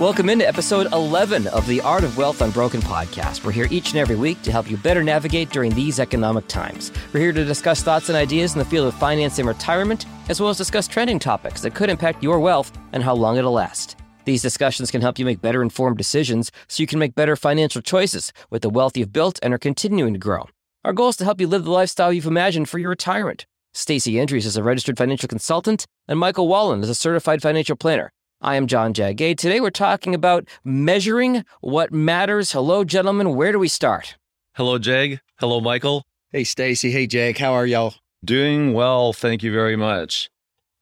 Welcome 0.00 0.30
into 0.30 0.46
episode 0.46 0.92
11 0.92 1.48
of 1.48 1.66
the 1.66 1.80
Art 1.80 2.04
of 2.04 2.16
Wealth 2.16 2.40
Unbroken 2.40 2.80
podcast. 2.80 3.44
We're 3.44 3.50
here 3.50 3.66
each 3.68 3.90
and 3.90 3.98
every 3.98 4.14
week 4.14 4.40
to 4.42 4.52
help 4.52 4.70
you 4.70 4.76
better 4.76 5.02
navigate 5.02 5.50
during 5.50 5.74
these 5.74 5.98
economic 5.98 6.46
times. 6.46 6.92
We're 7.12 7.18
here 7.18 7.32
to 7.32 7.44
discuss 7.44 7.82
thoughts 7.82 8.08
and 8.08 8.16
ideas 8.16 8.52
in 8.52 8.60
the 8.60 8.64
field 8.64 8.86
of 8.86 8.94
finance 8.94 9.40
and 9.40 9.48
retirement, 9.48 10.06
as 10.28 10.40
well 10.40 10.50
as 10.50 10.56
discuss 10.56 10.86
trending 10.86 11.18
topics 11.18 11.62
that 11.62 11.74
could 11.74 11.90
impact 11.90 12.22
your 12.22 12.38
wealth 12.38 12.70
and 12.92 13.02
how 13.02 13.12
long 13.12 13.38
it'll 13.38 13.50
last. 13.50 13.96
These 14.24 14.40
discussions 14.40 14.92
can 14.92 15.00
help 15.00 15.18
you 15.18 15.24
make 15.24 15.40
better 15.40 15.62
informed 15.62 15.98
decisions 15.98 16.52
so 16.68 16.80
you 16.80 16.86
can 16.86 17.00
make 17.00 17.16
better 17.16 17.34
financial 17.34 17.82
choices 17.82 18.32
with 18.50 18.62
the 18.62 18.70
wealth 18.70 18.96
you've 18.96 19.12
built 19.12 19.40
and 19.42 19.52
are 19.52 19.58
continuing 19.58 20.12
to 20.12 20.20
grow. 20.20 20.48
Our 20.84 20.92
goal 20.92 21.08
is 21.08 21.16
to 21.16 21.24
help 21.24 21.40
you 21.40 21.48
live 21.48 21.64
the 21.64 21.72
lifestyle 21.72 22.12
you've 22.12 22.24
imagined 22.24 22.68
for 22.68 22.78
your 22.78 22.90
retirement. 22.90 23.46
Stacey 23.74 24.20
Andrews 24.20 24.46
is 24.46 24.56
a 24.56 24.62
registered 24.62 24.96
financial 24.96 25.28
consultant, 25.28 25.86
and 26.06 26.20
Michael 26.20 26.46
Wallen 26.46 26.84
is 26.84 26.88
a 26.88 26.94
certified 26.94 27.42
financial 27.42 27.74
planner. 27.74 28.12
I 28.40 28.54
am 28.54 28.68
John 28.68 28.94
Jagay. 28.94 29.36
Today 29.36 29.60
we're 29.60 29.70
talking 29.70 30.14
about 30.14 30.48
measuring 30.62 31.44
what 31.60 31.92
matters. 31.92 32.52
Hello, 32.52 32.84
gentlemen. 32.84 33.34
Where 33.34 33.50
do 33.50 33.58
we 33.58 33.66
start? 33.66 34.16
Hello, 34.54 34.78
Jag. 34.78 35.18
Hello, 35.40 35.60
Michael. 35.60 36.06
Hey, 36.30 36.44
Stacey. 36.44 36.92
Hey, 36.92 37.08
Jake. 37.08 37.38
How 37.38 37.52
are 37.52 37.66
y'all? 37.66 37.94
Doing 38.24 38.74
well. 38.74 39.12
Thank 39.12 39.42
you 39.42 39.52
very 39.52 39.74
much. 39.74 40.30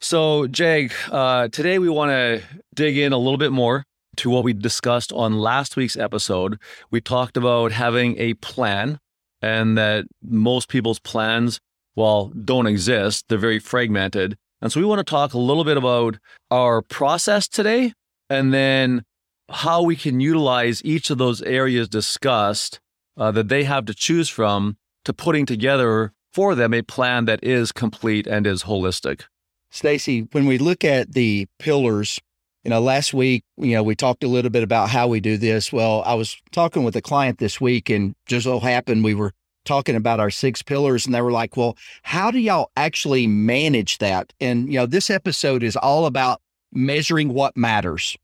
So, 0.02 0.46
Jag, 0.46 0.92
uh, 1.10 1.48
today 1.48 1.78
we 1.78 1.88
want 1.88 2.10
to 2.10 2.42
dig 2.74 2.98
in 2.98 3.14
a 3.14 3.18
little 3.18 3.38
bit 3.38 3.52
more 3.52 3.84
to 4.16 4.28
what 4.28 4.44
we 4.44 4.52
discussed 4.52 5.10
on 5.14 5.38
last 5.38 5.76
week's 5.76 5.96
episode. 5.96 6.58
We 6.90 7.00
talked 7.00 7.38
about 7.38 7.72
having 7.72 8.18
a 8.18 8.34
plan 8.34 8.98
and 9.40 9.78
that 9.78 10.04
most 10.22 10.68
people's 10.68 10.98
plans, 10.98 11.60
well, 11.94 12.26
don't 12.28 12.66
exist. 12.66 13.24
They're 13.30 13.38
very 13.38 13.60
fragmented. 13.60 14.36
And 14.62 14.72
so 14.72 14.80
we 14.80 14.86
want 14.86 14.98
to 14.98 15.04
talk 15.04 15.34
a 15.34 15.38
little 15.38 15.64
bit 15.64 15.76
about 15.76 16.18
our 16.50 16.82
process 16.82 17.46
today 17.46 17.92
and 18.30 18.52
then 18.52 19.02
how 19.50 19.82
we 19.82 19.96
can 19.96 20.20
utilize 20.20 20.84
each 20.84 21.10
of 21.10 21.18
those 21.18 21.42
areas 21.42 21.88
discussed 21.88 22.80
uh, 23.16 23.30
that 23.32 23.48
they 23.48 23.64
have 23.64 23.84
to 23.86 23.94
choose 23.94 24.28
from 24.28 24.76
to 25.04 25.12
putting 25.12 25.46
together 25.46 26.12
for 26.32 26.54
them 26.54 26.74
a 26.74 26.82
plan 26.82 27.24
that 27.26 27.42
is 27.42 27.72
complete 27.72 28.26
and 28.26 28.46
is 28.46 28.64
holistic. 28.64 29.22
Stacey, 29.70 30.26
when 30.32 30.46
we 30.46 30.58
look 30.58 30.84
at 30.84 31.12
the 31.12 31.46
pillars, 31.58 32.20
you 32.64 32.70
know, 32.70 32.80
last 32.80 33.14
week, 33.14 33.44
you 33.56 33.74
know, 33.74 33.82
we 33.82 33.94
talked 33.94 34.24
a 34.24 34.28
little 34.28 34.50
bit 34.50 34.62
about 34.62 34.88
how 34.88 35.06
we 35.06 35.20
do 35.20 35.36
this. 35.36 35.72
Well, 35.72 36.02
I 36.04 36.14
was 36.14 36.36
talking 36.50 36.82
with 36.82 36.96
a 36.96 37.02
client 37.02 37.38
this 37.38 37.60
week 37.60 37.88
and 37.88 38.14
just 38.26 38.44
so 38.44 38.58
happened 38.58 39.04
we 39.04 39.14
were 39.14 39.32
talking 39.66 39.96
about 39.96 40.20
our 40.20 40.30
six 40.30 40.62
pillars 40.62 41.04
and 41.04 41.14
they 41.14 41.20
were 41.20 41.32
like, 41.32 41.56
well, 41.56 41.76
how 42.02 42.30
do 42.30 42.38
y'all 42.38 42.70
actually 42.76 43.26
manage 43.26 43.98
that? 43.98 44.32
And, 44.40 44.72
you 44.72 44.78
know, 44.78 44.86
this 44.86 45.10
episode 45.10 45.62
is 45.62 45.76
all 45.76 46.06
about 46.06 46.40
measuring 46.72 47.34
what 47.34 47.56
matters. 47.56 48.16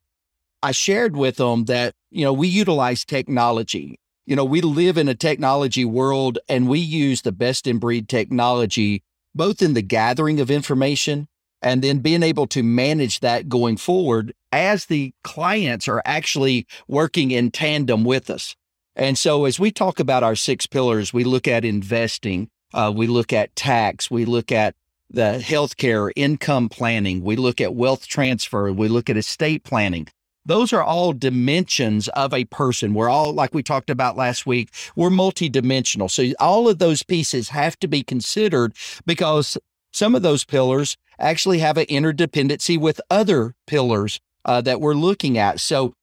I 0.62 0.72
shared 0.72 1.16
with 1.16 1.36
them 1.36 1.64
that, 1.64 1.94
you 2.10 2.24
know, 2.24 2.32
we 2.32 2.48
utilize 2.48 3.04
technology. 3.04 3.98
You 4.26 4.36
know, 4.36 4.44
we 4.44 4.60
live 4.60 4.96
in 4.96 5.08
a 5.08 5.14
technology 5.14 5.84
world 5.84 6.38
and 6.48 6.68
we 6.68 6.78
use 6.78 7.22
the 7.22 7.32
best 7.32 7.66
in 7.66 7.78
breed 7.78 8.08
technology, 8.08 9.02
both 9.34 9.60
in 9.60 9.74
the 9.74 9.82
gathering 9.82 10.40
of 10.40 10.50
information 10.50 11.28
and 11.62 11.82
then 11.82 11.98
being 11.98 12.22
able 12.22 12.46
to 12.48 12.62
manage 12.62 13.20
that 13.20 13.48
going 13.48 13.76
forward 13.76 14.34
as 14.50 14.86
the 14.86 15.14
clients 15.24 15.88
are 15.88 16.02
actually 16.04 16.66
working 16.88 17.30
in 17.30 17.50
tandem 17.50 18.04
with 18.04 18.28
us. 18.28 18.56
And 18.94 19.16
so, 19.16 19.46
as 19.46 19.58
we 19.58 19.70
talk 19.70 20.00
about 20.00 20.22
our 20.22 20.36
six 20.36 20.66
pillars, 20.66 21.12
we 21.12 21.24
look 21.24 21.48
at 21.48 21.64
investing, 21.64 22.48
uh, 22.74 22.92
we 22.94 23.06
look 23.06 23.32
at 23.32 23.54
tax, 23.56 24.10
we 24.10 24.24
look 24.24 24.52
at 24.52 24.74
the 25.08 25.42
healthcare, 25.42 26.10
income 26.16 26.68
planning, 26.68 27.22
we 27.22 27.36
look 27.36 27.60
at 27.60 27.74
wealth 27.74 28.06
transfer, 28.06 28.72
we 28.72 28.88
look 28.88 29.08
at 29.08 29.16
estate 29.16 29.64
planning. 29.64 30.08
Those 30.44 30.72
are 30.72 30.82
all 30.82 31.12
dimensions 31.12 32.08
of 32.08 32.34
a 32.34 32.44
person. 32.46 32.94
We're 32.94 33.08
all, 33.08 33.32
like 33.32 33.54
we 33.54 33.62
talked 33.62 33.90
about 33.90 34.16
last 34.16 34.44
week, 34.44 34.70
we're 34.96 35.10
multidimensional. 35.10 36.10
So, 36.10 36.32
all 36.38 36.68
of 36.68 36.78
those 36.78 37.02
pieces 37.02 37.48
have 37.50 37.78
to 37.80 37.88
be 37.88 38.02
considered 38.02 38.74
because 39.06 39.56
some 39.92 40.14
of 40.14 40.22
those 40.22 40.44
pillars 40.44 40.96
actually 41.18 41.58
have 41.58 41.78
an 41.78 41.86
interdependency 41.86 42.78
with 42.78 43.00
other 43.10 43.54
pillars 43.66 44.20
uh, 44.44 44.60
that 44.62 44.80
we're 44.80 44.94
looking 44.94 45.38
at. 45.38 45.60
So, 45.60 45.94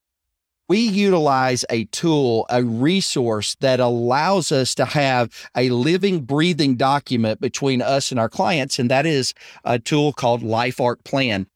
we 0.70 0.78
utilize 0.78 1.64
a 1.68 1.84
tool, 1.86 2.46
a 2.48 2.62
resource 2.62 3.56
that 3.58 3.80
allows 3.80 4.52
us 4.52 4.72
to 4.76 4.84
have 4.84 5.50
a 5.56 5.68
living, 5.70 6.20
breathing 6.20 6.76
document 6.76 7.40
between 7.40 7.82
us 7.82 8.12
and 8.12 8.20
our 8.20 8.28
clients. 8.28 8.78
And 8.78 8.88
that 8.88 9.04
is 9.04 9.34
a 9.64 9.80
tool 9.80 10.12
called 10.12 10.42
LifeArc 10.42 11.02
Plan. 11.02 11.48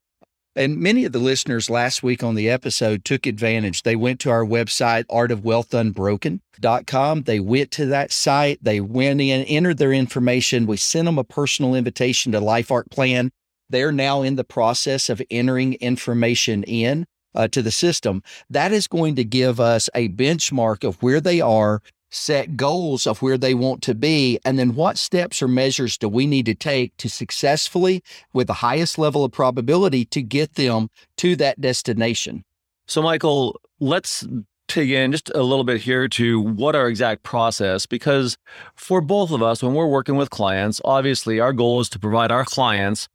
And 0.56 0.78
many 0.78 1.04
of 1.04 1.12
the 1.12 1.20
listeners 1.20 1.70
last 1.70 2.02
week 2.02 2.24
on 2.24 2.34
the 2.34 2.50
episode 2.50 3.04
took 3.04 3.24
advantage. 3.24 3.84
They 3.84 3.94
went 3.94 4.18
to 4.20 4.30
our 4.30 4.44
website, 4.44 5.04
artofwealthunbroken.com. 5.04 7.22
They 7.22 7.38
went 7.38 7.70
to 7.70 7.86
that 7.86 8.10
site. 8.10 8.64
They 8.64 8.80
went 8.80 9.20
in, 9.20 9.44
entered 9.44 9.78
their 9.78 9.92
information. 9.92 10.66
We 10.66 10.76
sent 10.76 11.06
them 11.06 11.18
a 11.18 11.24
personal 11.24 11.76
invitation 11.76 12.32
to 12.32 12.40
LifeArc 12.40 12.90
Plan. 12.90 13.30
They're 13.70 13.92
now 13.92 14.22
in 14.22 14.34
the 14.34 14.42
process 14.42 15.08
of 15.08 15.22
entering 15.30 15.74
information 15.74 16.64
in 16.64 17.06
uh, 17.34 17.48
to 17.48 17.62
the 17.62 17.70
system, 17.70 18.22
that 18.50 18.72
is 18.72 18.86
going 18.86 19.14
to 19.16 19.24
give 19.24 19.60
us 19.60 19.88
a 19.94 20.08
benchmark 20.10 20.84
of 20.86 21.02
where 21.02 21.20
they 21.20 21.40
are, 21.40 21.82
set 22.10 22.56
goals 22.56 23.06
of 23.06 23.20
where 23.22 23.36
they 23.36 23.54
want 23.54 23.82
to 23.82 23.94
be, 23.94 24.38
and 24.44 24.58
then 24.58 24.74
what 24.74 24.96
steps 24.96 25.42
or 25.42 25.48
measures 25.48 25.98
do 25.98 26.08
we 26.08 26.26
need 26.26 26.46
to 26.46 26.54
take 26.54 26.96
to 26.98 27.08
successfully, 27.08 28.02
with 28.32 28.46
the 28.46 28.54
highest 28.54 28.98
level 28.98 29.24
of 29.24 29.32
probability, 29.32 30.04
to 30.06 30.22
get 30.22 30.54
them 30.54 30.88
to 31.16 31.36
that 31.36 31.60
destination. 31.60 32.44
So, 32.86 33.02
Michael, 33.02 33.60
let's 33.80 34.26
dig 34.68 34.90
in 34.90 35.12
just 35.12 35.30
a 35.34 35.42
little 35.42 35.64
bit 35.64 35.80
here 35.80 36.08
to 36.08 36.40
what 36.40 36.74
our 36.74 36.88
exact 36.88 37.22
process 37.22 37.86
because 37.86 38.36
for 38.74 39.00
both 39.00 39.30
of 39.30 39.42
us 39.42 39.62
when 39.62 39.74
we're 39.74 39.86
working 39.86 40.16
with 40.16 40.30
clients 40.30 40.80
obviously 40.84 41.38
our 41.38 41.52
goal 41.52 41.80
is 41.80 41.88
to 41.88 41.98
provide 41.98 42.32
our 42.32 42.44
clients 42.44 43.08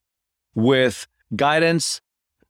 with 0.53 1.07
guidance 1.35 2.01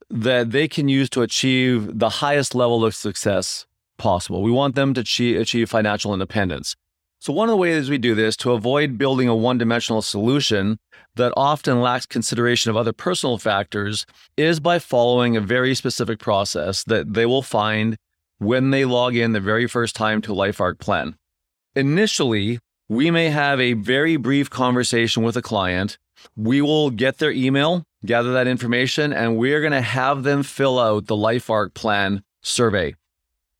that 0.09 0.51
they 0.51 0.67
can 0.67 0.89
use 0.89 1.09
to 1.11 1.21
achieve 1.21 1.99
the 1.99 2.09
highest 2.09 2.55
level 2.55 2.83
of 2.83 2.95
success 2.95 3.65
possible. 3.97 4.41
We 4.41 4.51
want 4.51 4.75
them 4.75 4.93
to 4.95 5.01
achieve 5.01 5.69
financial 5.69 6.13
independence. 6.13 6.75
So, 7.21 7.33
one 7.33 7.49
of 7.49 7.53
the 7.53 7.57
ways 7.57 7.89
we 7.89 7.97
do 7.97 8.15
this 8.15 8.37
to 8.37 8.53
avoid 8.53 8.97
building 8.97 9.27
a 9.27 9.35
one 9.35 9.57
dimensional 9.57 10.01
solution 10.01 10.79
that 11.15 11.33
often 11.35 11.81
lacks 11.81 12.05
consideration 12.05 12.69
of 12.69 12.77
other 12.77 12.93
personal 12.93 13.37
factors 13.37 14.05
is 14.37 14.61
by 14.61 14.79
following 14.79 15.35
a 15.35 15.41
very 15.41 15.75
specific 15.75 16.19
process 16.19 16.83
that 16.85 17.13
they 17.13 17.25
will 17.25 17.41
find 17.41 17.97
when 18.37 18.71
they 18.71 18.85
log 18.85 19.17
in 19.17 19.33
the 19.33 19.41
very 19.41 19.67
first 19.67 19.97
time 19.97 20.21
to 20.21 20.31
LifeArc 20.31 20.79
Plan. 20.79 21.15
Initially, 21.75 22.59
we 22.89 23.11
may 23.11 23.29
have 23.29 23.61
a 23.61 23.73
very 23.73 24.17
brief 24.17 24.49
conversation 24.49 25.23
with 25.23 25.37
a 25.37 25.41
client. 25.41 25.97
We 26.35 26.61
will 26.61 26.89
get 26.89 27.19
their 27.19 27.31
email 27.31 27.85
gather 28.05 28.33
that 28.33 28.47
information, 28.47 29.13
and 29.13 29.37
we're 29.37 29.61
going 29.61 29.73
to 29.73 29.81
have 29.81 30.23
them 30.23 30.43
fill 30.43 30.79
out 30.79 31.07
the 31.07 31.15
LifeArc 31.15 31.73
plan 31.73 32.23
survey. 32.41 32.95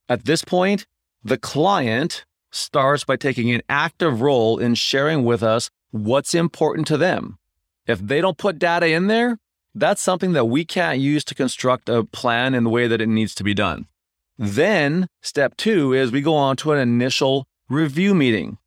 At 0.08 0.26
this 0.26 0.44
point, 0.44 0.86
the 1.24 1.38
client 1.38 2.26
starts 2.52 3.04
by 3.04 3.16
taking 3.16 3.52
an 3.52 3.62
active 3.70 4.22
role 4.22 4.58
in 4.58 4.76
sharing 4.76 5.24
with 5.24 5.44
us 5.44 5.70
what's 5.92 6.34
important 6.34 6.88
to 6.88 6.98
them. 6.98 7.38
If 7.86 8.00
they 8.00 8.22
don't 8.22 8.38
put 8.38 8.60
data 8.60 8.88
in 8.88 9.08
there, 9.08 9.38
that's 9.76 10.02
something 10.02 10.34
that 10.34 10.46
we 10.46 10.66
can't 10.66 11.00
use 11.00 11.24
to 11.26 11.36
construct 11.36 11.90
a 11.90 12.04
plan 12.04 12.54
in 12.56 12.64
the 12.64 12.70
way 12.70 12.88
that 12.88 13.02
it 13.02 13.10
needs 13.10 13.36
to 13.36 13.44
be 13.44 13.54
done. 13.54 13.88
Then, 14.38 15.08
step 15.22 15.58
two 15.58 15.94
is 15.94 16.12
we 16.12 16.22
go 16.22 16.36
on 16.36 16.56
to 16.58 16.72
an 16.72 16.80
initial 16.80 17.46
review 17.70 18.16
meeting. 18.16 18.58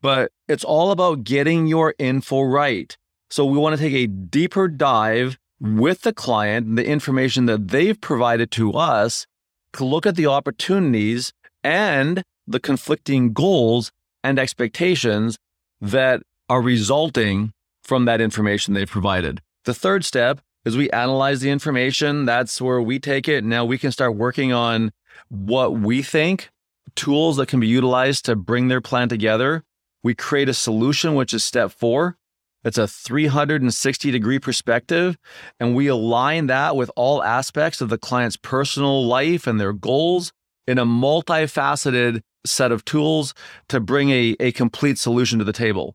But 0.00 0.32
it's 0.46 0.64
all 0.64 0.90
about 0.90 1.24
getting 1.24 1.66
your 1.66 1.94
info 1.98 2.42
right. 2.42 2.96
So 3.30 3.44
we 3.44 3.58
want 3.58 3.76
to 3.76 3.82
take 3.82 3.94
a 3.94 4.06
deeper 4.06 4.68
dive 4.68 5.38
with 5.60 6.02
the 6.02 6.12
client 6.12 6.66
and 6.66 6.78
the 6.78 6.86
information 6.86 7.46
that 7.46 7.68
they've 7.68 8.00
provided 8.00 8.50
to 8.52 8.72
us 8.72 9.26
to 9.74 9.84
look 9.84 10.06
at 10.06 10.16
the 10.16 10.26
opportunities 10.26 11.32
and 11.64 12.22
the 12.46 12.60
conflicting 12.60 13.32
goals 13.32 13.92
and 14.24 14.38
expectations 14.38 15.38
that 15.80 16.22
are 16.48 16.62
resulting 16.62 17.52
from 17.82 18.04
that 18.06 18.20
information 18.20 18.74
they've 18.74 18.88
provided. 18.88 19.40
The 19.64 19.74
third 19.74 20.04
step 20.04 20.40
is 20.64 20.76
we 20.76 20.90
analyze 20.90 21.40
the 21.40 21.50
information. 21.50 22.24
That's 22.24 22.60
where 22.60 22.80
we 22.80 22.98
take 22.98 23.28
it. 23.28 23.44
Now 23.44 23.64
we 23.64 23.78
can 23.78 23.92
start 23.92 24.16
working 24.16 24.52
on 24.52 24.92
what 25.28 25.78
we 25.78 26.02
think 26.02 26.50
tools 26.94 27.36
that 27.36 27.48
can 27.48 27.60
be 27.60 27.66
utilized 27.66 28.24
to 28.26 28.36
bring 28.36 28.68
their 28.68 28.80
plan 28.80 29.08
together. 29.08 29.62
We 30.02 30.14
create 30.14 30.48
a 30.48 30.54
solution, 30.54 31.14
which 31.14 31.34
is 31.34 31.44
step 31.44 31.70
four. 31.70 32.16
It's 32.64 32.78
a 32.78 32.88
360 32.88 34.10
degree 34.10 34.38
perspective. 34.38 35.16
And 35.58 35.74
we 35.74 35.86
align 35.86 36.46
that 36.48 36.76
with 36.76 36.90
all 36.96 37.22
aspects 37.22 37.80
of 37.80 37.88
the 37.88 37.98
client's 37.98 38.36
personal 38.36 39.06
life 39.06 39.46
and 39.46 39.60
their 39.60 39.72
goals 39.72 40.32
in 40.66 40.78
a 40.78 40.86
multifaceted 40.86 42.22
set 42.44 42.72
of 42.72 42.84
tools 42.84 43.34
to 43.68 43.80
bring 43.80 44.10
a, 44.10 44.36
a 44.40 44.52
complete 44.52 44.98
solution 44.98 45.38
to 45.38 45.44
the 45.44 45.52
table. 45.52 45.94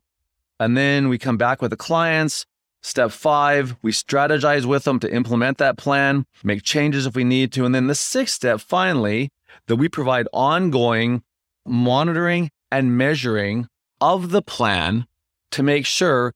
And 0.60 0.76
then 0.76 1.08
we 1.08 1.18
come 1.18 1.36
back 1.36 1.60
with 1.60 1.70
the 1.70 1.76
clients, 1.76 2.46
Step 2.84 3.12
five, 3.12 3.76
we 3.80 3.90
strategize 3.90 4.66
with 4.66 4.84
them 4.84 5.00
to 5.00 5.10
implement 5.10 5.56
that 5.56 5.78
plan, 5.78 6.26
make 6.42 6.62
changes 6.62 7.06
if 7.06 7.16
we 7.16 7.24
need 7.24 7.50
to. 7.50 7.64
And 7.64 7.74
then 7.74 7.86
the 7.86 7.94
sixth 7.94 8.34
step, 8.34 8.60
finally, 8.60 9.30
that 9.68 9.76
we 9.76 9.88
provide 9.88 10.28
ongoing 10.34 11.22
monitoring 11.66 12.50
and 12.70 12.98
measuring 12.98 13.68
of 14.00 14.30
the 14.30 14.42
plan 14.42 15.06
to 15.52 15.62
make 15.62 15.86
sure 15.86 16.34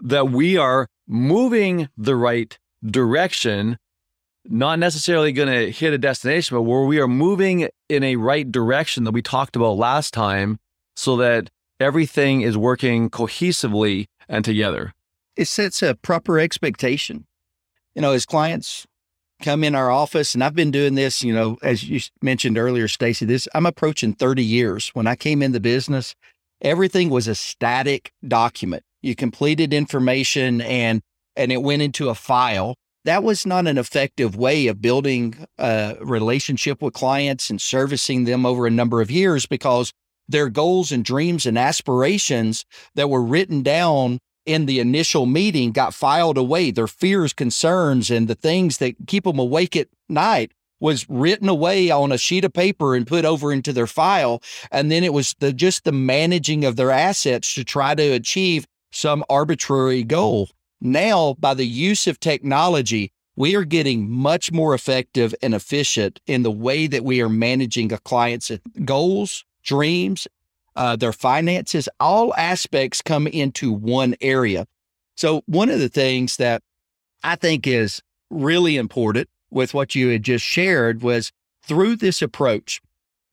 that 0.00 0.30
we 0.30 0.56
are 0.56 0.88
moving 1.06 1.88
the 1.96 2.16
right 2.16 2.58
direction, 2.84 3.78
not 4.44 4.78
necessarily 4.78 5.32
going 5.32 5.48
to 5.48 5.70
hit 5.70 5.92
a 5.92 5.98
destination, 5.98 6.56
but 6.56 6.62
where 6.62 6.84
we 6.84 7.00
are 7.00 7.08
moving 7.08 7.68
in 7.88 8.02
a 8.02 8.16
right 8.16 8.50
direction 8.50 9.04
that 9.04 9.12
we 9.12 9.22
talked 9.22 9.56
about 9.56 9.72
last 9.72 10.12
time 10.12 10.58
so 10.96 11.16
that 11.16 11.50
everything 11.80 12.42
is 12.42 12.56
working 12.56 13.10
cohesively 13.10 14.06
and 14.28 14.44
together 14.44 14.92
it 15.36 15.46
sets 15.46 15.82
a 15.82 15.94
proper 15.94 16.38
expectation. 16.38 17.26
You 17.94 18.02
know, 18.02 18.12
as 18.12 18.26
clients 18.26 18.86
come 19.42 19.64
in 19.64 19.74
our 19.74 19.90
office, 19.90 20.34
and 20.34 20.42
I've 20.42 20.54
been 20.54 20.70
doing 20.70 20.94
this, 20.94 21.22
you 21.22 21.34
know, 21.34 21.58
as 21.62 21.88
you 21.88 22.00
mentioned 22.22 22.58
earlier, 22.58 22.88
Stacey, 22.88 23.24
this 23.24 23.48
I'm 23.54 23.66
approaching 23.66 24.14
30 24.14 24.42
years. 24.44 24.90
When 24.94 25.06
I 25.06 25.16
came 25.16 25.42
in 25.42 25.52
the 25.52 25.60
business, 25.60 26.14
everything 26.60 27.10
was 27.10 27.28
a 27.28 27.34
static 27.34 28.12
document. 28.26 28.82
You 29.02 29.14
completed 29.14 29.72
information 29.72 30.60
and 30.60 31.02
and 31.36 31.50
it 31.50 31.62
went 31.62 31.82
into 31.82 32.08
a 32.08 32.14
file. 32.14 32.76
That 33.04 33.22
was 33.22 33.44
not 33.44 33.66
an 33.66 33.76
effective 33.76 34.36
way 34.36 34.66
of 34.68 34.80
building 34.80 35.46
a 35.58 35.96
relationship 36.00 36.80
with 36.80 36.94
clients 36.94 37.50
and 37.50 37.60
servicing 37.60 38.24
them 38.24 38.46
over 38.46 38.66
a 38.66 38.70
number 38.70 39.00
of 39.00 39.10
years 39.10 39.46
because 39.46 39.92
their 40.28 40.48
goals 40.48 40.90
and 40.90 41.04
dreams 41.04 41.44
and 41.44 41.58
aspirations 41.58 42.64
that 42.94 43.10
were 43.10 43.22
written 43.22 43.62
down 43.62 44.20
in 44.46 44.66
the 44.66 44.80
initial 44.80 45.26
meeting 45.26 45.72
got 45.72 45.92
filed 45.92 46.38
away. 46.38 46.70
Their 46.70 46.86
fears, 46.86 47.32
concerns, 47.32 48.10
and 48.10 48.28
the 48.28 48.34
things 48.34 48.78
that 48.78 48.94
keep 49.06 49.24
them 49.24 49.38
awake 49.38 49.76
at 49.76 49.88
night 50.08 50.52
was 50.80 51.08
written 51.08 51.48
away 51.48 51.90
on 51.90 52.12
a 52.12 52.18
sheet 52.18 52.44
of 52.44 52.52
paper 52.52 52.94
and 52.94 53.06
put 53.06 53.24
over 53.24 53.52
into 53.52 53.72
their 53.72 53.86
file. 53.86 54.42
And 54.70 54.90
then 54.90 55.04
it 55.04 55.12
was 55.12 55.34
the 55.38 55.52
just 55.52 55.84
the 55.84 55.92
managing 55.92 56.64
of 56.64 56.76
their 56.76 56.90
assets 56.90 57.54
to 57.54 57.64
try 57.64 57.94
to 57.94 58.12
achieve 58.12 58.66
some 58.92 59.24
arbitrary 59.28 60.02
goal. 60.02 60.50
Now, 60.80 61.34
by 61.38 61.54
the 61.54 61.66
use 61.66 62.06
of 62.06 62.20
technology, 62.20 63.12
we 63.36 63.56
are 63.56 63.64
getting 63.64 64.08
much 64.08 64.52
more 64.52 64.74
effective 64.74 65.34
and 65.42 65.54
efficient 65.54 66.20
in 66.26 66.42
the 66.42 66.50
way 66.50 66.86
that 66.86 67.04
we 67.04 67.20
are 67.20 67.28
managing 67.28 67.92
a 67.92 67.98
client's 67.98 68.50
goals, 68.84 69.44
dreams, 69.64 70.28
uh, 70.76 70.96
their 70.96 71.12
finances, 71.12 71.88
all 71.98 72.34
aspects 72.34 73.00
come 73.02 73.26
into 73.26 73.72
one 73.72 74.14
area. 74.20 74.66
So, 75.16 75.42
one 75.46 75.70
of 75.70 75.78
the 75.78 75.88
things 75.88 76.36
that 76.36 76.62
I 77.22 77.36
think 77.36 77.66
is 77.66 78.02
really 78.30 78.76
important 78.76 79.28
with 79.54 79.72
what 79.72 79.94
you 79.94 80.08
had 80.08 80.22
just 80.22 80.44
shared 80.44 81.02
was 81.02 81.32
through 81.62 81.96
this 81.96 82.20
approach. 82.20 82.80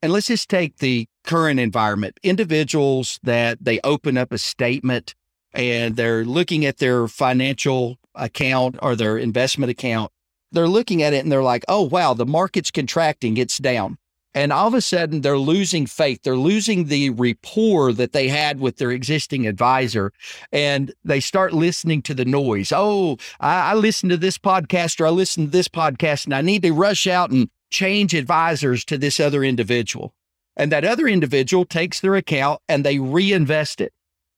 And 0.00 0.12
let's 0.12 0.28
just 0.28 0.48
take 0.48 0.78
the 0.78 1.06
current 1.24 1.60
environment 1.60 2.18
individuals 2.22 3.20
that 3.22 3.58
they 3.60 3.80
open 3.84 4.16
up 4.16 4.32
a 4.32 4.38
statement 4.38 5.14
and 5.54 5.96
they're 5.96 6.24
looking 6.24 6.64
at 6.64 6.78
their 6.78 7.06
financial 7.08 7.98
account 8.14 8.76
or 8.82 8.96
their 8.96 9.18
investment 9.18 9.70
account. 9.70 10.10
They're 10.50 10.68
looking 10.68 11.02
at 11.02 11.12
it 11.12 11.22
and 11.22 11.30
they're 11.30 11.42
like, 11.42 11.64
oh, 11.68 11.82
wow, 11.82 12.14
the 12.14 12.26
market's 12.26 12.70
contracting, 12.70 13.36
it's 13.36 13.58
down. 13.58 13.98
And 14.34 14.52
all 14.52 14.66
of 14.66 14.74
a 14.74 14.80
sudden, 14.80 15.20
they're 15.20 15.38
losing 15.38 15.86
faith. 15.86 16.22
They're 16.22 16.36
losing 16.36 16.86
the 16.86 17.10
rapport 17.10 17.92
that 17.92 18.12
they 18.12 18.28
had 18.28 18.60
with 18.60 18.78
their 18.78 18.90
existing 18.90 19.46
advisor. 19.46 20.12
And 20.52 20.92
they 21.04 21.20
start 21.20 21.52
listening 21.52 22.02
to 22.02 22.14
the 22.14 22.24
noise. 22.24 22.72
Oh, 22.74 23.18
I, 23.40 23.72
I 23.72 23.74
listen 23.74 24.08
to 24.08 24.16
this 24.16 24.38
podcast 24.38 25.00
or 25.00 25.06
I 25.06 25.10
listen 25.10 25.44
to 25.44 25.50
this 25.50 25.68
podcast, 25.68 26.24
and 26.24 26.34
I 26.34 26.40
need 26.40 26.62
to 26.62 26.72
rush 26.72 27.06
out 27.06 27.30
and 27.30 27.50
change 27.70 28.14
advisors 28.14 28.84
to 28.86 28.98
this 28.98 29.20
other 29.20 29.44
individual. 29.44 30.14
And 30.56 30.70
that 30.72 30.84
other 30.84 31.06
individual 31.06 31.64
takes 31.64 32.00
their 32.00 32.14
account 32.14 32.60
and 32.68 32.84
they 32.84 32.98
reinvest 32.98 33.80
it. 33.80 33.92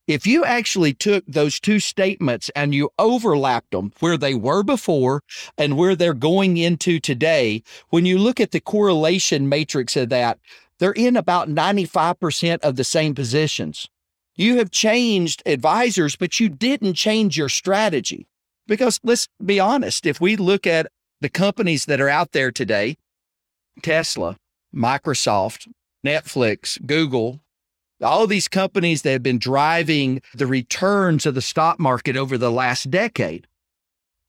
If 0.06 0.26
you 0.26 0.44
actually 0.44 0.92
took 0.92 1.24
those 1.26 1.58
two 1.58 1.80
statements 1.80 2.50
and 2.54 2.74
you 2.74 2.90
overlapped 2.98 3.70
them 3.70 3.92
where 4.00 4.18
they 4.18 4.34
were 4.34 4.62
before 4.62 5.22
and 5.56 5.78
where 5.78 5.96
they're 5.96 6.12
going 6.12 6.58
into 6.58 7.00
today, 7.00 7.62
when 7.88 8.04
you 8.04 8.18
look 8.18 8.38
at 8.38 8.50
the 8.50 8.60
correlation 8.60 9.48
matrix 9.48 9.96
of 9.96 10.10
that, 10.10 10.38
they're 10.78 10.92
in 10.92 11.16
about 11.16 11.48
95% 11.48 12.60
of 12.60 12.76
the 12.76 12.84
same 12.84 13.14
positions. 13.14 13.88
You 14.36 14.58
have 14.58 14.70
changed 14.70 15.42
advisors, 15.46 16.16
but 16.16 16.38
you 16.38 16.50
didn't 16.50 16.94
change 16.94 17.38
your 17.38 17.48
strategy. 17.48 18.26
Because 18.66 19.00
let's 19.02 19.28
be 19.44 19.58
honest, 19.58 20.04
if 20.04 20.20
we 20.20 20.36
look 20.36 20.66
at 20.66 20.88
the 21.20 21.28
companies 21.30 21.86
that 21.86 22.00
are 22.00 22.08
out 22.08 22.32
there 22.32 22.50
today, 22.50 22.96
Tesla, 23.82 24.36
Microsoft, 24.74 25.68
Netflix, 26.04 26.84
Google, 26.84 27.40
all 28.04 28.26
these 28.26 28.48
companies 28.48 29.02
that 29.02 29.12
have 29.12 29.22
been 29.22 29.38
driving 29.38 30.20
the 30.34 30.46
returns 30.46 31.26
of 31.26 31.34
the 31.34 31.42
stock 31.42 31.80
market 31.80 32.16
over 32.16 32.38
the 32.38 32.52
last 32.52 32.90
decade. 32.90 33.46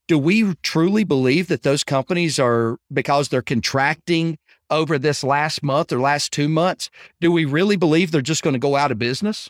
Do 0.07 0.17
we 0.17 0.53
truly 0.61 1.03
believe 1.03 1.47
that 1.47 1.63
those 1.63 1.83
companies 1.83 2.39
are 2.39 2.77
because 2.93 3.29
they're 3.29 3.41
contracting 3.41 4.37
over 4.69 4.97
this 4.97 5.23
last 5.23 5.63
month 5.63 5.91
or 5.91 5.99
last 5.99 6.31
two 6.31 6.47
months? 6.47 6.89
Do 7.19 7.31
we 7.31 7.45
really 7.45 7.75
believe 7.75 8.11
they're 8.11 8.21
just 8.21 8.43
going 8.43 8.53
to 8.53 8.59
go 8.59 8.75
out 8.75 8.91
of 8.91 8.99
business? 8.99 9.49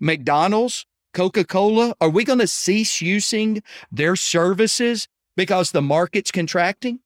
McDonald's, 0.00 0.86
Coca 1.14 1.44
Cola, 1.44 1.94
are 2.00 2.08
we 2.08 2.24
going 2.24 2.38
to 2.38 2.46
cease 2.46 3.00
using 3.00 3.62
their 3.90 4.16
services 4.16 5.06
because 5.36 5.70
the 5.70 5.82
market's 5.82 6.30
contracting? 6.30 7.00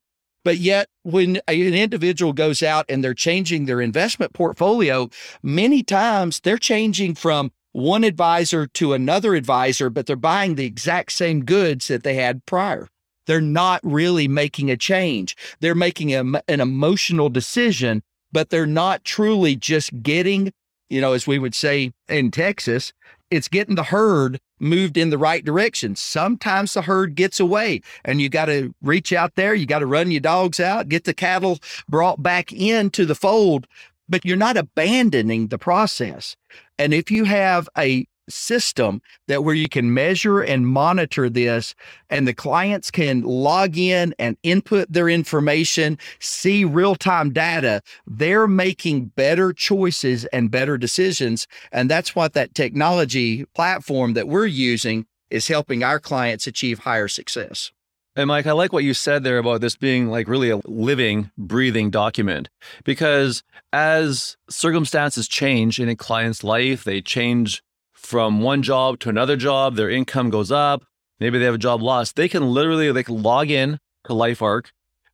But 0.46 0.58
yet, 0.58 0.88
when 1.02 1.40
an 1.48 1.74
individual 1.74 2.32
goes 2.32 2.62
out 2.62 2.86
and 2.88 3.02
they're 3.02 3.14
changing 3.14 3.64
their 3.64 3.80
investment 3.80 4.32
portfolio, 4.32 5.10
many 5.42 5.82
times 5.82 6.38
they're 6.38 6.56
changing 6.56 7.16
from 7.16 7.50
one 7.72 8.04
advisor 8.04 8.68
to 8.68 8.92
another 8.92 9.34
advisor, 9.34 9.90
but 9.90 10.06
they're 10.06 10.14
buying 10.14 10.54
the 10.54 10.64
exact 10.64 11.10
same 11.10 11.44
goods 11.44 11.88
that 11.88 12.04
they 12.04 12.14
had 12.14 12.46
prior. 12.46 12.86
They're 13.26 13.40
not 13.40 13.80
really 13.82 14.28
making 14.28 14.70
a 14.70 14.76
change. 14.76 15.36
They're 15.58 15.74
making 15.74 16.14
a, 16.14 16.40
an 16.46 16.60
emotional 16.60 17.28
decision, 17.28 18.04
but 18.30 18.50
they're 18.50 18.66
not 18.66 19.02
truly 19.04 19.56
just 19.56 20.00
getting, 20.00 20.52
you 20.88 21.00
know, 21.00 21.12
as 21.12 21.26
we 21.26 21.40
would 21.40 21.56
say 21.56 21.90
in 22.08 22.30
Texas, 22.30 22.92
it's 23.32 23.48
getting 23.48 23.74
the 23.74 23.82
herd 23.82 24.38
moved 24.58 24.96
in 24.96 25.10
the 25.10 25.18
right 25.18 25.44
direction. 25.44 25.96
Sometimes 25.96 26.74
the 26.74 26.82
herd 26.82 27.14
gets 27.14 27.40
away 27.40 27.82
and 28.04 28.20
you 28.20 28.28
got 28.28 28.46
to 28.46 28.74
reach 28.82 29.12
out 29.12 29.34
there. 29.34 29.54
You 29.54 29.66
got 29.66 29.80
to 29.80 29.86
run 29.86 30.10
your 30.10 30.20
dogs 30.20 30.60
out, 30.60 30.88
get 30.88 31.04
the 31.04 31.14
cattle 31.14 31.58
brought 31.88 32.22
back 32.22 32.52
into 32.52 33.04
the 33.04 33.14
fold, 33.14 33.66
but 34.08 34.24
you're 34.24 34.36
not 34.36 34.56
abandoning 34.56 35.48
the 35.48 35.58
process. 35.58 36.36
And 36.78 36.94
if 36.94 37.10
you 37.10 37.24
have 37.24 37.68
a 37.76 38.06
system 38.28 39.00
that 39.28 39.44
where 39.44 39.54
you 39.54 39.68
can 39.68 39.92
measure 39.92 40.40
and 40.40 40.66
monitor 40.66 41.28
this 41.28 41.74
and 42.10 42.26
the 42.26 42.34
clients 42.34 42.90
can 42.90 43.22
log 43.22 43.76
in 43.76 44.14
and 44.18 44.36
input 44.42 44.90
their 44.92 45.08
information 45.08 45.98
see 46.20 46.64
real-time 46.64 47.32
data 47.32 47.80
they're 48.06 48.48
making 48.48 49.06
better 49.16 49.52
choices 49.52 50.24
and 50.26 50.50
better 50.50 50.76
decisions 50.76 51.46
and 51.72 51.90
that's 51.90 52.14
what 52.16 52.32
that 52.32 52.54
technology 52.54 53.44
platform 53.54 54.14
that 54.14 54.28
we're 54.28 54.46
using 54.46 55.06
is 55.30 55.48
helping 55.48 55.82
our 55.82 56.00
clients 56.00 56.46
achieve 56.46 56.80
higher 56.80 57.08
success 57.08 57.72
and 58.18 58.28
Mike, 58.28 58.46
I 58.46 58.52
like 58.52 58.72
what 58.72 58.82
you 58.82 58.94
said 58.94 59.24
there 59.24 59.36
about 59.36 59.60
this 59.60 59.76
being 59.76 60.08
like 60.08 60.26
really 60.26 60.48
a 60.48 60.62
living, 60.64 61.30
breathing 61.36 61.90
document. 61.90 62.48
Because 62.82 63.42
as 63.74 64.38
circumstances 64.48 65.28
change 65.28 65.78
in 65.78 65.90
a 65.90 65.94
client's 65.94 66.42
life, 66.42 66.82
they 66.82 67.02
change 67.02 67.62
from 68.06 68.40
one 68.40 68.62
job 68.62 69.00
to 69.00 69.08
another 69.08 69.36
job, 69.36 69.74
their 69.74 69.90
income 69.90 70.30
goes 70.30 70.52
up, 70.52 70.84
maybe 71.18 71.38
they 71.38 71.44
have 71.44 71.54
a 71.54 71.58
job 71.58 71.82
loss, 71.82 72.12
they 72.12 72.28
can 72.28 72.46
literally 72.50 72.90
they 72.92 73.02
can 73.02 73.20
log 73.20 73.50
in 73.50 73.78
to 74.04 74.12
LifeArc, 74.12 74.66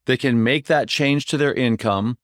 they 0.04 0.18
can 0.18 0.42
make 0.42 0.66
that 0.66 0.88
change 0.88 1.24
to 1.26 1.38
their 1.38 1.54
income, 1.54 2.18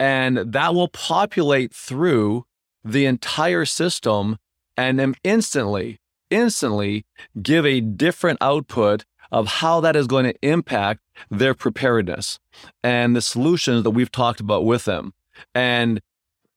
and 0.00 0.38
that 0.38 0.74
will 0.74 0.88
populate 0.88 1.74
through 1.74 2.46
the 2.82 3.04
entire 3.04 3.66
system 3.66 4.38
and 4.76 4.98
then 4.98 5.14
instantly, 5.22 6.00
instantly 6.30 7.04
give 7.42 7.66
a 7.66 7.80
different 7.80 8.38
output 8.40 9.04
of 9.30 9.46
how 9.46 9.80
that 9.80 9.96
is 9.96 10.06
going 10.06 10.24
to 10.24 10.34
impact 10.42 11.00
their 11.30 11.54
preparedness 11.54 12.38
and 12.82 13.14
the 13.14 13.20
solutions 13.20 13.82
that 13.82 13.90
we've 13.90 14.10
talked 14.10 14.40
about 14.40 14.64
with 14.64 14.84
them. 14.84 15.12
And 15.54 16.00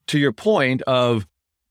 to 0.08 0.20
your 0.20 0.32
point 0.32 0.82
of 0.84 1.28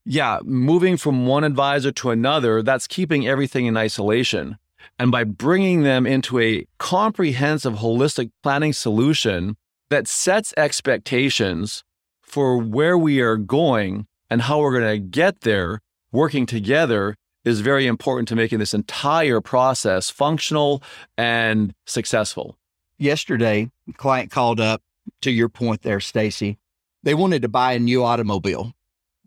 yeah, 0.06 0.38
moving 0.44 0.96
from 0.96 1.26
one 1.26 1.42
advisor 1.42 1.90
to 1.90 2.10
another, 2.10 2.62
that's 2.62 2.86
keeping 2.86 3.26
everything 3.26 3.66
in 3.66 3.76
isolation. 3.76 4.56
And 5.00 5.10
by 5.10 5.24
bringing 5.24 5.82
them 5.82 6.06
into 6.06 6.38
a 6.38 6.64
comprehensive, 6.78 7.74
holistic 7.74 8.30
planning 8.42 8.72
solution 8.72 9.56
that 9.90 10.06
sets 10.06 10.54
expectations 10.56 11.82
for 12.22 12.56
where 12.56 12.96
we 12.96 13.20
are 13.20 13.36
going 13.36 14.06
and 14.30 14.42
how 14.42 14.60
we're 14.60 14.78
going 14.78 15.02
to 15.02 15.08
get 15.08 15.40
there, 15.40 15.80
working 16.12 16.46
together, 16.46 17.16
is 17.44 17.60
very 17.60 17.86
important 17.86 18.28
to 18.28 18.36
making 18.36 18.60
this 18.60 18.74
entire 18.74 19.40
process 19.40 20.08
functional 20.08 20.82
and 21.18 21.74
successful. 21.84 22.56
Yesterday, 22.98 23.70
a 23.88 23.92
client 23.92 24.30
called 24.30 24.60
up 24.60 24.82
to 25.22 25.30
your 25.30 25.48
point 25.48 25.82
there, 25.82 26.00
Stacey. 26.00 26.58
They 27.02 27.14
wanted 27.14 27.42
to 27.42 27.48
buy 27.48 27.72
a 27.72 27.78
new 27.78 28.02
automobile. 28.04 28.72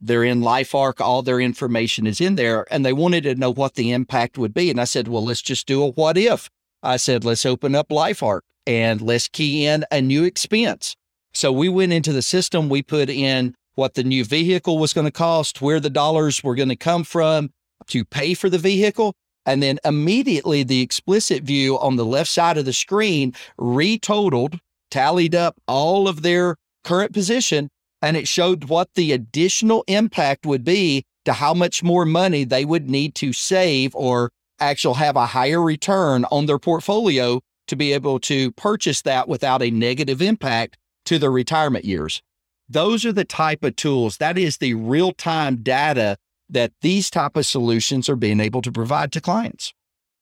They're 0.01 0.23
in 0.23 0.41
LifeArc, 0.41 1.01
all 1.01 1.21
their 1.21 1.39
information 1.39 2.07
is 2.07 2.21
in 2.21 2.35
there, 2.35 2.65
and 2.71 2.85
they 2.85 2.93
wanted 2.93 3.23
to 3.23 3.35
know 3.35 3.51
what 3.51 3.75
the 3.75 3.91
impact 3.91 4.37
would 4.37 4.53
be. 4.53 4.69
And 4.69 4.79
I 4.79 4.85
said, 4.85 5.07
Well, 5.07 5.23
let's 5.23 5.41
just 5.41 5.67
do 5.67 5.83
a 5.83 5.91
what 5.91 6.17
if. 6.17 6.49
I 6.81 6.97
said, 6.97 7.25
Let's 7.25 7.45
open 7.45 7.75
up 7.75 7.89
LifeArc 7.89 8.41
and 8.65 9.01
let's 9.01 9.27
key 9.27 9.65
in 9.65 9.85
a 9.91 10.01
new 10.01 10.23
expense. 10.23 10.95
So 11.33 11.51
we 11.51 11.69
went 11.69 11.93
into 11.93 12.13
the 12.13 12.21
system, 12.21 12.69
we 12.69 12.81
put 12.81 13.09
in 13.09 13.55
what 13.75 13.93
the 13.93 14.03
new 14.03 14.25
vehicle 14.25 14.77
was 14.77 14.93
going 14.93 15.05
to 15.05 15.11
cost, 15.11 15.61
where 15.61 15.79
the 15.79 15.89
dollars 15.89 16.43
were 16.43 16.55
going 16.55 16.69
to 16.69 16.75
come 16.75 17.03
from 17.03 17.51
to 17.87 18.03
pay 18.05 18.33
for 18.33 18.49
the 18.49 18.57
vehicle. 18.57 19.13
And 19.45 19.63
then 19.63 19.79
immediately 19.85 20.63
the 20.63 20.81
explicit 20.81 21.43
view 21.43 21.79
on 21.79 21.95
the 21.95 22.05
left 22.05 22.29
side 22.29 22.57
of 22.57 22.65
the 22.65 22.73
screen 22.73 23.33
retotaled, 23.57 24.59
tallied 24.91 25.33
up 25.33 25.55
all 25.67 26.07
of 26.07 26.21
their 26.21 26.57
current 26.83 27.13
position, 27.13 27.69
and 28.01 28.17
it 28.17 28.27
showed 28.27 28.65
what 28.65 28.93
the 28.95 29.11
additional 29.11 29.83
impact 29.87 30.45
would 30.45 30.63
be 30.63 31.03
to 31.25 31.33
how 31.33 31.53
much 31.53 31.83
more 31.83 32.05
money 32.05 32.43
they 32.43 32.65
would 32.65 32.89
need 32.89 33.15
to 33.15 33.33
save 33.33 33.93
or 33.95 34.31
actually 34.59 34.95
have 34.95 35.15
a 35.15 35.27
higher 35.27 35.61
return 35.61 36.25
on 36.31 36.45
their 36.45 36.59
portfolio 36.59 37.41
to 37.67 37.75
be 37.75 37.93
able 37.93 38.19
to 38.19 38.51
purchase 38.53 39.01
that 39.03 39.27
without 39.27 39.61
a 39.61 39.71
negative 39.71 40.21
impact 40.21 40.77
to 41.05 41.19
their 41.19 41.31
retirement 41.31 41.85
years. 41.85 42.21
Those 42.67 43.05
are 43.05 43.13
the 43.13 43.25
type 43.25 43.63
of 43.63 43.75
tools 43.75 44.17
that 44.17 44.37
is 44.37 44.57
the 44.57 44.73
real-time 44.73 45.57
data 45.57 46.17
that 46.49 46.71
these 46.81 47.09
type 47.09 47.37
of 47.37 47.45
solutions 47.45 48.09
are 48.09 48.15
being 48.15 48.39
able 48.39 48.61
to 48.61 48.71
provide 48.71 49.11
to 49.13 49.21
clients. 49.21 49.73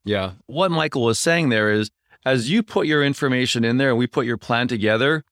Yeah. 0.04 0.34
What 0.46 0.72
Michael 0.72 1.04
was 1.04 1.20
saying 1.20 1.50
there 1.50 1.72
is 1.72 1.90
as 2.26 2.50
you 2.50 2.64
put 2.64 2.88
your 2.88 3.04
information 3.04 3.64
in 3.64 3.78
there 3.78 3.90
and 3.90 3.98
we 3.98 4.08
put 4.08 4.26
your 4.26 4.38
plan 4.38 4.68
together, 4.68 5.24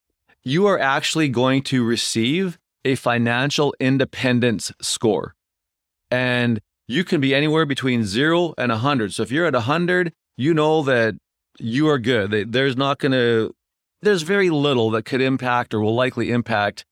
you 0.46 0.68
are 0.68 0.80
actually 0.80 1.28
going 1.28 1.64
to 1.64 1.84
receive 1.84 2.60
a 2.86 2.96
financial 2.96 3.74
independence 3.80 4.72
score. 4.80 5.34
And 6.12 6.62
you 6.88 7.04
can 7.04 7.20
be 7.20 7.34
anywhere 7.34 7.66
between 7.66 8.06
zero 8.06 8.54
and 8.58 8.72
100. 8.72 9.12
So 9.14 9.24
if 9.24 9.32
you're 9.32 9.48
at 9.48 9.54
100, 9.54 10.14
you 10.38 10.54
know 10.54 10.84
that 10.84 11.16
you 11.60 11.90
are 11.90 11.98
good. 11.98 12.54
There's 12.54 12.78
not 12.78 13.00
going 13.00 13.14
to, 13.14 13.56
there's 14.04 14.22
very 14.22 14.52
little 14.52 14.92
that 14.92 15.04
could 15.04 15.22
impact 15.22 15.74
or 15.74 15.82
will 15.82 15.96
likely 15.96 16.30
impact 16.30 16.86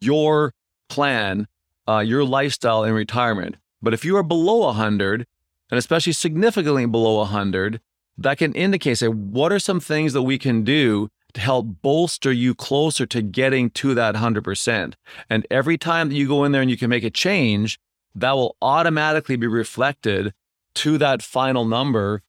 your 0.00 0.52
plan, 0.90 1.46
uh, 1.88 2.00
your 2.00 2.22
lifestyle 2.22 2.84
in 2.84 2.92
retirement. 2.92 3.56
But 3.80 3.94
if 3.94 4.04
you 4.04 4.14
are 4.18 4.22
below 4.22 4.66
100, 4.66 5.26
and 5.70 5.78
especially 5.78 6.12
significantly 6.12 6.84
below 6.84 7.16
100, 7.18 7.80
that 8.18 8.36
can 8.36 8.52
indicate, 8.52 8.98
say, 8.98 9.08
what 9.08 9.52
are 9.52 9.58
some 9.58 9.80
things 9.80 10.12
that 10.12 10.22
we 10.22 10.36
can 10.36 10.64
do 10.64 11.08
to 11.34 11.40
help 11.40 11.66
bolster 11.82 12.32
you 12.32 12.54
closer 12.54 13.06
to 13.06 13.22
getting 13.22 13.70
to 13.70 13.94
that 13.94 14.14
100%. 14.14 14.94
And 15.28 15.46
every 15.50 15.78
time 15.78 16.08
that 16.08 16.14
you 16.14 16.28
go 16.28 16.44
in 16.44 16.52
there 16.52 16.62
and 16.62 16.70
you 16.70 16.76
can 16.76 16.90
make 16.90 17.04
a 17.04 17.10
change, 17.10 17.78
that 18.14 18.32
will 18.32 18.56
automatically 18.60 19.36
be 19.36 19.46
reflected 19.46 20.32
to 20.74 20.98
that 20.98 21.22
final 21.22 21.64
number 21.64 22.22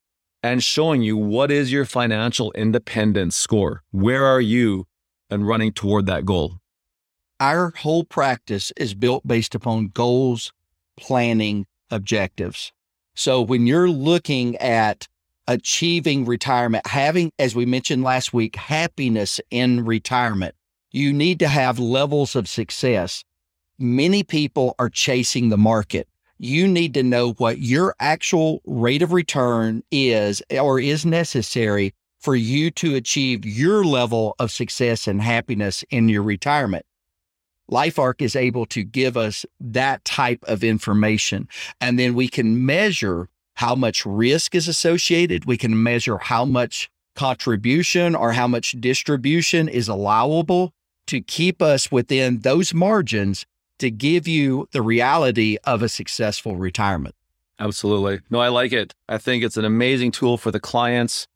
and 0.44 0.64
showing 0.64 1.02
you 1.02 1.18
what 1.18 1.52
is 1.52 1.72
your 1.72 1.86
financial 1.86 2.52
independence 2.54 3.36
score. 3.36 3.84
Where 3.92 4.26
are 4.26 4.42
you 4.42 4.88
and 5.30 5.48
running 5.48 5.72
toward 5.72 6.06
that 6.08 6.26
goal? 6.26 6.58
Our 7.40 7.74
whole 7.78 8.04
practice 8.04 8.72
is 8.78 8.94
built 8.94 9.26
based 9.26 9.56
upon 9.56 9.88
goals, 9.88 10.52
planning, 10.98 11.66
objectives. 11.90 12.72
So 13.16 13.42
when 13.42 13.68
you're 13.68 13.90
looking 13.90 14.56
at 14.58 15.08
achieving 15.52 16.26
retirement, 16.26 16.88
having, 16.88 17.32
as 17.38 17.56
we 17.56 17.66
mentioned 17.66 18.04
last 18.04 18.34
week, 18.34 18.56
happiness 18.56 19.40
in 19.50 19.86
retirement, 19.86 20.56
you 20.92 21.12
need 21.12 21.40
to 21.40 21.48
have 21.48 21.78
levels 21.78 22.36
of 22.36 22.48
success. 22.48 23.24
Many 23.78 24.24
people 24.24 24.76
are 24.80 24.90
chasing 24.90 25.50
the 25.50 25.58
market. 25.58 26.08
You 26.38 26.68
need 26.68 26.94
to 26.96 27.04
know 27.04 27.34
what 27.34 27.60
your 27.60 27.96
actual 28.00 28.62
rate 28.66 29.02
of 29.02 29.12
return 29.12 29.84
is 29.92 30.42
or 30.50 30.80
is 30.80 31.06
necessary 31.06 31.94
for 32.20 32.36
you 32.36 32.72
to 32.72 32.96
achieve 32.96 33.46
your 33.46 33.84
level 33.84 34.36
of 34.40 34.52
success 34.52 35.08
and 35.08 35.22
happiness 35.22 35.84
in 35.90 36.08
your 36.08 36.24
retirement. 36.24 36.86
LifeArc 37.70 38.22
is 38.22 38.36
able 38.36 38.66
to 38.68 38.84
give 38.84 39.18
us 39.18 39.46
that 39.60 40.04
type 40.06 40.44
of 40.48 40.64
information. 40.64 41.48
And 41.80 41.98
then 41.98 42.14
we 42.14 42.28
can 42.28 42.66
measure 42.66 43.30
how 43.62 43.76
much 43.76 44.08
risk 44.08 44.56
is 44.56 44.68
associated. 44.68 45.46
We 45.46 45.56
can 45.56 45.84
measure 45.84 46.18
how 46.18 46.46
much 46.46 46.90
contribution 47.16 48.16
or 48.16 48.32
how 48.32 48.48
much 48.48 48.72
distribution 48.80 49.70
is 49.70 49.88
allowable 49.88 50.74
to 51.06 51.22
keep 51.22 51.62
us 51.62 51.92
within 51.92 52.40
those 52.40 52.74
margins 52.74 53.46
to 53.78 53.92
give 53.92 54.28
you 54.28 54.68
the 54.72 54.82
reality 54.82 55.58
of 55.64 55.84
a 55.84 55.90
successful 55.90 56.56
retirement. 56.56 57.14
Absolutely. 57.60 58.22
No, 58.32 58.40
I 58.40 58.48
like 58.48 58.74
it. 58.74 58.96
I 59.08 59.20
think 59.20 59.44
it's 59.44 59.58
an 59.58 59.66
amazing 59.66 60.12
tool 60.12 60.40
for 60.40 60.50
the 60.50 60.60
clients. 60.60 61.28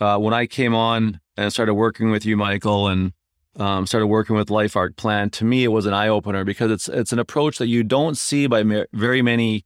Uh, 0.00 0.16
when 0.16 0.32
I 0.32 0.46
came 0.46 0.74
on 0.74 1.20
and 1.36 1.52
started 1.52 1.74
working 1.74 2.10
with 2.10 2.24
you, 2.24 2.38
Michael, 2.38 2.88
and 2.88 3.12
um, 3.56 3.86
started 3.86 4.06
working 4.06 4.34
with 4.34 4.48
LifeArc 4.48 4.96
Plan, 4.96 5.28
to 5.28 5.44
me 5.44 5.64
it 5.64 5.68
was 5.68 5.84
an 5.84 5.92
eye 5.92 6.08
opener 6.08 6.42
because 6.42 6.70
it's 6.70 6.88
it's 6.88 7.12
an 7.12 7.18
approach 7.18 7.58
that 7.58 7.66
you 7.66 7.84
don't 7.84 8.16
see 8.16 8.46
by 8.46 8.62
ma- 8.62 8.84
very 8.94 9.20
many 9.20 9.65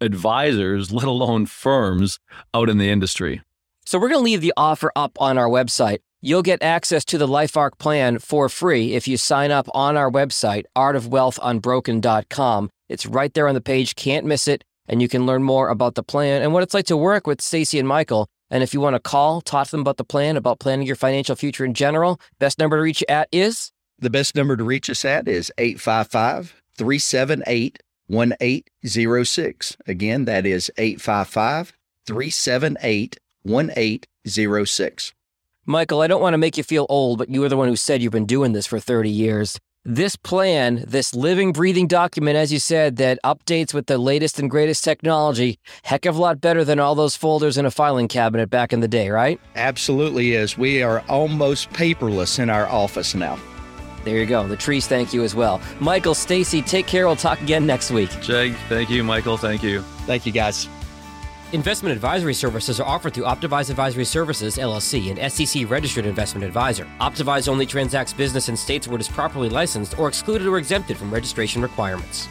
advisors, 0.00 0.92
let 0.92 1.06
alone 1.06 1.46
firms 1.46 2.18
out 2.54 2.68
in 2.68 2.78
the 2.78 2.90
industry. 2.90 3.42
So 3.84 3.98
we're 3.98 4.08
going 4.08 4.20
to 4.20 4.24
leave 4.24 4.40
the 4.40 4.52
offer 4.56 4.92
up 4.94 5.20
on 5.20 5.36
our 5.38 5.48
website. 5.48 5.98
You'll 6.22 6.42
get 6.42 6.62
access 6.62 7.04
to 7.06 7.18
the 7.18 7.26
LifeArc 7.26 7.78
plan 7.78 8.18
for 8.18 8.48
free 8.48 8.92
if 8.94 9.08
you 9.08 9.16
sign 9.16 9.50
up 9.50 9.68
on 9.74 9.96
our 9.96 10.10
website, 10.10 10.64
artofwealthunbroken.com. 10.76 12.70
It's 12.88 13.06
right 13.06 13.32
there 13.32 13.48
on 13.48 13.54
the 13.54 13.60
page, 13.60 13.96
can't 13.96 14.26
miss 14.26 14.46
it, 14.46 14.62
and 14.86 15.00
you 15.00 15.08
can 15.08 15.24
learn 15.24 15.42
more 15.42 15.70
about 15.70 15.94
the 15.94 16.02
plan 16.02 16.42
and 16.42 16.52
what 16.52 16.62
it's 16.62 16.74
like 16.74 16.86
to 16.86 16.96
work 16.96 17.26
with 17.26 17.40
Stacey 17.40 17.78
and 17.78 17.88
Michael. 17.88 18.28
And 18.50 18.62
if 18.62 18.74
you 18.74 18.80
want 18.80 18.96
to 18.96 19.00
call, 19.00 19.40
talk 19.40 19.66
to 19.68 19.70
them 19.70 19.80
about 19.80 19.96
the 19.96 20.04
plan, 20.04 20.36
about 20.36 20.60
planning 20.60 20.86
your 20.86 20.96
financial 20.96 21.36
future 21.36 21.64
in 21.64 21.72
general, 21.72 22.20
best 22.38 22.58
number 22.58 22.76
to 22.76 22.82
reach 22.82 23.00
you 23.00 23.06
at 23.08 23.28
is? 23.32 23.72
The 23.98 24.10
best 24.10 24.34
number 24.34 24.56
to 24.56 24.64
reach 24.64 24.90
us 24.90 25.04
at 25.04 25.26
is 25.26 25.52
855 25.56 26.62
378 26.76 27.78
1806. 28.10 29.76
Again, 29.86 30.24
that 30.24 30.44
is 30.44 30.70
855 30.76 31.72
378 32.06 33.18
1806. 33.42 35.12
Michael, 35.66 36.00
I 36.00 36.06
don't 36.08 36.20
want 36.20 36.34
to 36.34 36.38
make 36.38 36.56
you 36.56 36.64
feel 36.64 36.86
old, 36.88 37.18
but 37.18 37.28
you 37.30 37.40
were 37.40 37.48
the 37.48 37.56
one 37.56 37.68
who 37.68 37.76
said 37.76 38.02
you've 38.02 38.12
been 38.12 38.26
doing 38.26 38.52
this 38.52 38.66
for 38.66 38.80
30 38.80 39.08
years. 39.08 39.58
This 39.84 40.14
plan, 40.14 40.84
this 40.86 41.14
living, 41.14 41.52
breathing 41.52 41.86
document, 41.86 42.36
as 42.36 42.52
you 42.52 42.58
said, 42.58 42.96
that 42.96 43.18
updates 43.24 43.72
with 43.72 43.86
the 43.86 43.96
latest 43.96 44.38
and 44.38 44.50
greatest 44.50 44.84
technology, 44.84 45.58
heck 45.84 46.04
of 46.04 46.16
a 46.16 46.20
lot 46.20 46.40
better 46.40 46.64
than 46.64 46.78
all 46.78 46.94
those 46.94 47.16
folders 47.16 47.56
in 47.56 47.64
a 47.64 47.70
filing 47.70 48.08
cabinet 48.08 48.50
back 48.50 48.74
in 48.74 48.80
the 48.80 48.88
day, 48.88 49.08
right? 49.08 49.40
Absolutely 49.54 50.32
is. 50.32 50.58
We 50.58 50.82
are 50.82 51.02
almost 51.08 51.70
paperless 51.70 52.38
in 52.38 52.50
our 52.50 52.66
office 52.66 53.14
now. 53.14 53.38
There 54.04 54.16
you 54.16 54.26
go. 54.26 54.46
The 54.48 54.56
trees 54.56 54.86
thank 54.86 55.12
you 55.12 55.22
as 55.22 55.34
well. 55.34 55.60
Michael, 55.78 56.14
Stacey, 56.14 56.62
take 56.62 56.86
care. 56.86 57.06
We'll 57.06 57.16
talk 57.16 57.40
again 57.40 57.66
next 57.66 57.90
week. 57.90 58.10
Jake, 58.20 58.54
thank 58.68 58.90
you. 58.90 59.04
Michael, 59.04 59.36
thank 59.36 59.62
you. 59.62 59.82
Thank 60.06 60.26
you, 60.26 60.32
guys. 60.32 60.68
Investment 61.52 61.92
advisory 61.92 62.32
services 62.32 62.78
are 62.78 62.86
offered 62.86 63.12
through 63.12 63.24
Optavise 63.24 63.70
Advisory 63.70 64.04
Services, 64.04 64.56
LLC, 64.56 65.10
an 65.10 65.28
SEC 65.28 65.68
registered 65.68 66.06
investment 66.06 66.44
advisor. 66.44 66.86
Optavise 67.00 67.48
only 67.48 67.66
transacts 67.66 68.12
business 68.12 68.48
in 68.48 68.56
states 68.56 68.86
where 68.86 68.94
it 68.94 69.00
is 69.00 69.08
properly 69.08 69.48
licensed 69.48 69.98
or 69.98 70.06
excluded 70.06 70.46
or 70.46 70.58
exempted 70.58 70.96
from 70.96 71.12
registration 71.12 71.60
requirements. 71.60 72.28